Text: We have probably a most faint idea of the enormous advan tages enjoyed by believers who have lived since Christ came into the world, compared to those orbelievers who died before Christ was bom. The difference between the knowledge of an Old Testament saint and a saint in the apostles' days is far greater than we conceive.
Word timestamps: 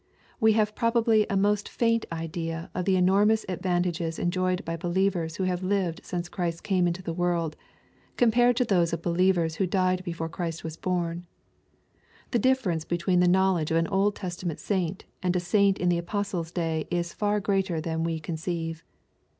We 0.39 0.53
have 0.53 0.73
probably 0.73 1.27
a 1.29 1.37
most 1.37 1.69
faint 1.69 2.07
idea 2.11 2.71
of 2.73 2.85
the 2.85 2.95
enormous 2.95 3.45
advan 3.47 3.83
tages 3.83 4.17
enjoyed 4.17 4.65
by 4.65 4.75
believers 4.75 5.35
who 5.35 5.43
have 5.43 5.61
lived 5.61 6.01
since 6.03 6.27
Christ 6.27 6.63
came 6.63 6.87
into 6.87 7.03
the 7.03 7.13
world, 7.13 7.55
compared 8.17 8.55
to 8.57 8.65
those 8.65 8.93
orbelievers 8.93 9.57
who 9.57 9.67
died 9.67 10.03
before 10.03 10.27
Christ 10.27 10.63
was 10.63 10.75
bom. 10.75 11.27
The 12.31 12.39
difference 12.39 12.83
between 12.83 13.19
the 13.19 13.27
knowledge 13.27 13.69
of 13.69 13.77
an 13.77 13.85
Old 13.89 14.15
Testament 14.15 14.59
saint 14.59 15.05
and 15.21 15.35
a 15.35 15.39
saint 15.39 15.77
in 15.77 15.89
the 15.89 15.99
apostles' 15.99 16.51
days 16.51 16.87
is 16.89 17.13
far 17.13 17.39
greater 17.39 17.79
than 17.79 18.03
we 18.03 18.19
conceive. 18.19 18.83